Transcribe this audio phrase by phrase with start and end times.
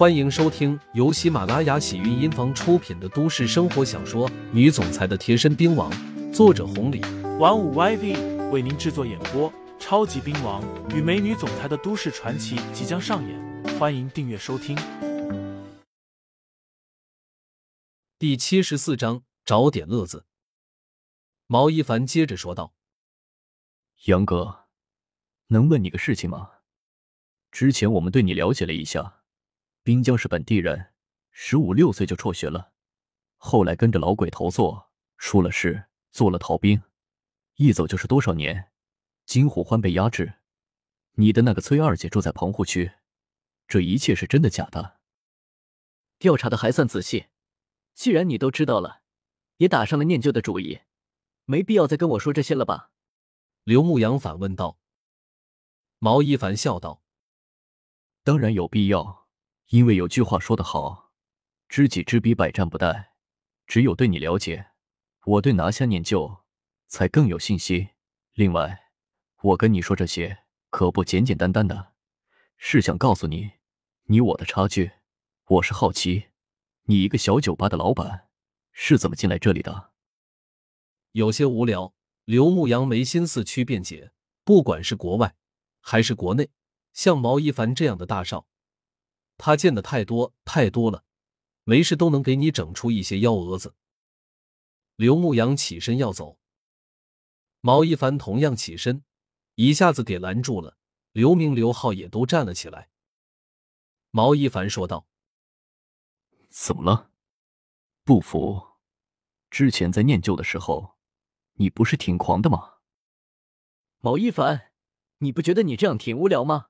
[0.00, 5.92] 欢迎收听由喜马拉雅喜韵音房出品的都市生活小说《女总裁的贴身兵王》，
[6.32, 7.02] 作者红礼，
[7.38, 9.52] 玩五 YV 为您制作演播。
[9.78, 14.74] 超级兵王与美女总裁的都市传奇即将上演，欢迎订阅收听。
[18.18, 20.24] 第七十四章，找点乐子。
[21.46, 22.72] 毛一凡接着说道
[24.08, 24.60] ：“杨哥，
[25.48, 26.52] 能问你个事情吗？
[27.50, 29.19] 之前我们对你了解了一下，
[29.90, 30.92] 滨江是本地人，
[31.32, 32.70] 十五六岁就辍学了，
[33.36, 36.80] 后来跟着老鬼头做，出了事，做了逃兵，
[37.56, 38.70] 一走就是多少年。”
[39.26, 40.34] 金虎欢被压制，
[41.14, 42.92] 你的那个崔二姐住在棚户区，
[43.66, 45.00] 这一切是真的假的？
[46.20, 47.26] 调查的还算仔细，
[47.92, 49.02] 既然你都知道了，
[49.56, 50.82] 也打上了念旧的主意，
[51.46, 52.92] 没必要再跟我说这些了吧？
[53.64, 54.78] 刘牧阳反问道。
[55.98, 57.02] 毛一凡笑道
[58.22, 59.26] ：“当然有必要，
[59.70, 61.10] 因为有句话说得好，
[61.68, 63.06] 知己知彼，百战不殆。
[63.66, 64.70] 只有对你了解，
[65.24, 66.44] 我对拿下念旧
[66.86, 67.88] 才更有信心。
[68.34, 68.86] 另外。”
[69.42, 71.92] 我跟你说这些可不简简单单的，
[72.58, 73.52] 是想告诉你，
[74.04, 74.92] 你我的差距。
[75.46, 76.26] 我是好奇，
[76.82, 78.28] 你一个小酒吧的老板
[78.70, 79.92] 是怎么进来这里的？
[81.12, 81.94] 有些无聊。
[82.26, 84.12] 刘牧阳没心思去辩解，
[84.44, 85.34] 不管是国外
[85.80, 86.50] 还是国内，
[86.92, 88.46] 像毛一凡这样的大少，
[89.42, 91.02] 他见的太多太多了，
[91.64, 93.74] 没事都能给你整出一些幺蛾子。
[94.96, 96.38] 刘牧阳起身要走，
[97.62, 99.02] 毛一凡同样起身。
[99.54, 100.76] 一下子给拦住了，
[101.12, 102.90] 刘明、刘浩也都站了起来。
[104.10, 105.06] 毛一凡说道
[106.50, 107.10] ：“怎么了？
[108.04, 108.62] 不服？
[109.48, 110.98] 之前在念旧的时候，
[111.54, 112.74] 你不是挺狂的吗？”
[114.00, 114.72] 毛一凡，
[115.18, 116.66] 你不觉得你这样挺无聊吗？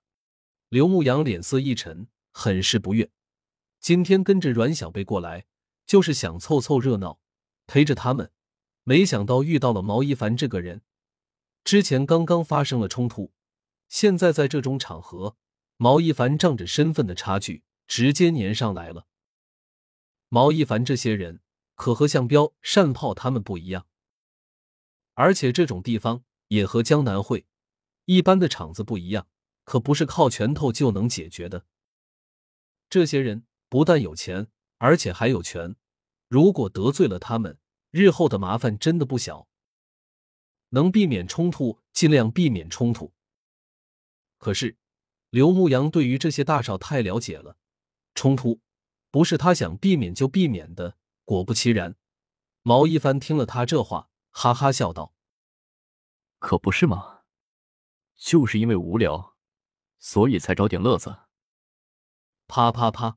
[0.69, 3.11] 刘牧阳脸色一沉，很是不悦。
[3.81, 5.47] 今天跟着阮小贝过来，
[5.87, 7.21] 就是想凑凑热闹，
[7.67, 8.31] 陪着他们，
[8.85, 10.83] 没想到遇到了毛一凡这个人。
[11.65, 13.33] 之前刚刚发生了冲突，
[13.89, 15.37] 现在在这种场合，
[15.77, 19.07] 毛一凡仗着身份的差距，直接粘上来了。
[20.29, 21.41] 毛一凡这些人
[21.75, 23.87] 可和向彪、单炮他们不一样，
[25.15, 27.47] 而且这种地方也和江南会
[28.05, 29.27] 一般的场子不一样，
[29.65, 31.67] 可不是靠拳头就能解决的。
[32.91, 35.77] 这些人不但有钱，而且还有权，
[36.27, 37.57] 如果得罪了他们，
[37.93, 39.47] 日后的麻烦真的不小。
[40.71, 43.13] 能避免冲突，尽量避免冲突。
[44.39, 44.77] 可是，
[45.31, 47.57] 刘牧阳对于这些大少太了解了，
[48.17, 48.61] 冲突
[49.13, 50.97] 不是他想避免就避免的。
[51.25, 51.95] 果不其然，
[52.63, 55.15] 毛一帆听了他这话，哈哈笑道
[56.41, 57.21] ：“可不是嘛，
[58.17, 59.37] 就是因为无聊，
[60.01, 61.17] 所以才找点乐子。”
[62.51, 63.17] 啪啪啪，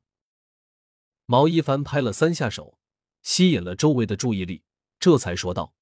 [1.26, 2.78] 毛一凡拍了三下手，
[3.20, 4.62] 吸引了周围的注意力，
[5.00, 5.74] 这才说道。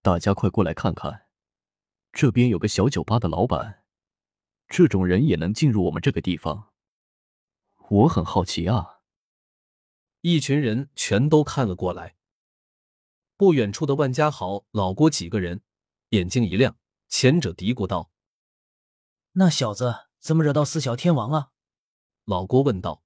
[0.00, 1.26] 大家快过来看看，
[2.12, 3.84] 这边有个小酒吧的老板，
[4.68, 6.72] 这种人也能进入我们这个地方，
[7.90, 9.00] 我很好奇啊！
[10.22, 12.16] 一群人全都看了过来。
[13.36, 15.62] 不远处的万家豪、老郭几个人
[16.08, 18.10] 眼睛一亮，前者嘀咕道
[19.32, 21.50] ：“那小子怎么惹到四小天王啊？”
[22.24, 23.02] 老郭问道：“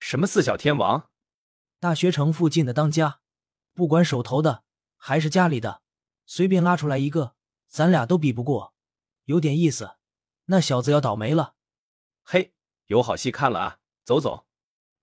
[0.00, 1.10] 什么四小天王？
[1.78, 3.20] 大学城附近的当家，
[3.74, 4.64] 不管手头的。”
[5.02, 5.80] 还是家里的，
[6.26, 7.34] 随便拉出来一个，
[7.68, 8.74] 咱俩都比不过，
[9.24, 9.96] 有点意思。
[10.44, 11.54] 那小子要倒霉了。
[12.22, 12.52] 嘿，
[12.88, 13.78] 有好戏看了啊！
[14.04, 14.46] 走走。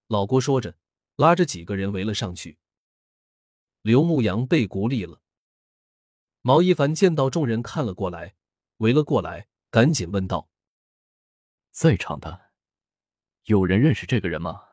[0.06, 0.78] 老郭说着，
[1.16, 2.60] 拉着几个人围了上去。
[3.82, 5.20] 刘牧阳被孤立了。
[6.42, 8.36] 毛一凡见到众人看了过来，
[8.78, 10.48] 围了过来，赶紧问道
[11.74, 12.47] ：“在场的
[13.48, 14.70] 有人认识这个人吗？”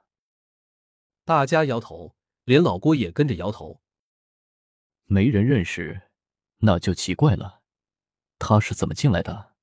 [1.24, 3.80] 大家摇头，连老郭也跟着摇头。
[5.04, 6.10] 没人认识，
[6.58, 7.62] 那就奇怪了。
[8.38, 9.54] 他是怎么进来的？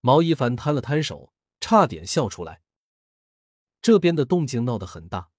[0.00, 2.62] 毛一凡摊了摊手，差点笑出来。
[3.80, 5.30] 这边的动静闹得很大，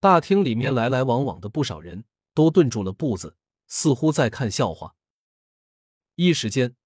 [0.00, 2.04] 大厅里面来来往往的不少人
[2.34, 3.36] 都顿住了步子，
[3.68, 4.96] 似乎在看笑话。
[6.16, 6.76] 一时间，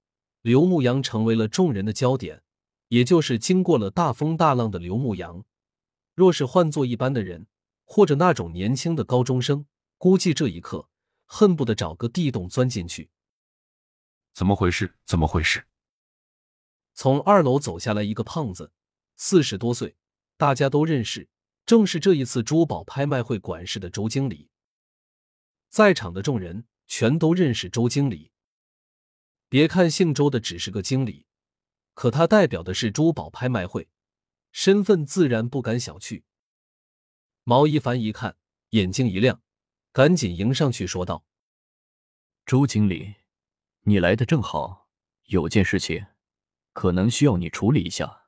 [0.42, 2.42] 刘牧阳成为了众人的焦点，
[2.90, 5.44] 也就是经过了大风大浪的刘牧阳。
[6.14, 7.48] 若是换做一般的人，
[7.84, 9.66] 或者那种年轻的高中生。
[9.96, 10.88] 估计这一刻
[11.26, 13.10] 恨不得找个地洞钻进去。
[14.32, 14.96] 怎么回事？
[15.04, 15.66] 怎么回事？
[16.94, 18.72] 从二楼走下来一个胖子，
[19.16, 19.94] 四十多岁，
[20.38, 21.28] 大家都认识，
[21.66, 24.48] 正是这一次珠宝拍卖会管事的周经理。
[25.68, 28.32] 在场的众人全都认识周经理。
[29.50, 31.26] 别看姓周的只是个经理，
[32.00, 33.86] 可他代表的是珠宝拍卖会，
[34.52, 36.22] 身份自然不敢小觑。
[37.44, 38.38] 毛一凡一看，
[38.70, 39.42] 眼睛一亮，
[39.92, 41.26] 赶紧迎上去说道
[42.46, 43.16] ：“周经理，
[43.82, 44.88] 你来的正好，
[45.24, 46.06] 有件事情，
[46.72, 48.22] 可能需要你处理一下。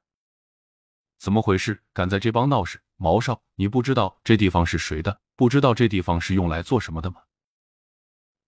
[1.16, 1.82] 怎么回事？
[1.94, 2.82] 敢在这帮闹事？
[2.96, 5.22] 毛少，你不知道这地方是谁的？
[5.34, 7.22] 不知道这地方是用来做什么的吗？”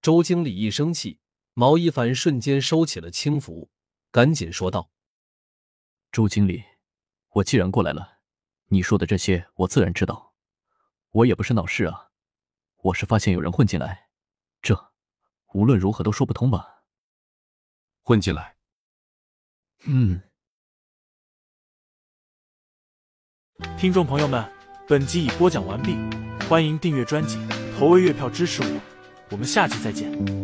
[0.03, 1.19] 周经理一生气，
[1.55, 3.70] 毛一凡瞬间收起了轻浮，
[4.11, 4.91] 赶紧说道
[6.15, 6.63] ：“周经理，
[7.31, 8.19] 我既然过来了，
[8.67, 10.33] 你说的这些我自然知道。”
[11.11, 12.11] 我也不是闹事啊，
[12.83, 14.11] 我是发现有人混进来，
[14.63, 14.93] 这
[15.55, 16.85] 无论如何都说不通吧？
[18.03, 18.55] 混进来？
[19.87, 20.23] 嗯。
[23.77, 24.49] 听众朋友们，
[24.87, 25.97] 本集已播讲完毕，
[26.49, 27.45] 欢迎订阅专辑，
[27.77, 28.81] 投喂月票支持我，
[29.31, 30.44] 我们下集再见。